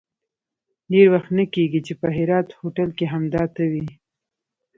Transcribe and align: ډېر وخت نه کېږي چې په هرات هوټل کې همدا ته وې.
ډېر 0.91 1.07
وخت 1.13 1.29
نه 1.37 1.45
کېږي 1.53 1.79
چې 1.87 1.93
په 2.01 2.07
هرات 2.17 2.47
هوټل 2.59 2.89
کې 2.97 3.05
همدا 3.13 3.43
ته 3.55 3.63
وې. 3.71 3.85